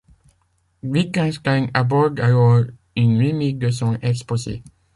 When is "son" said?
3.69-3.99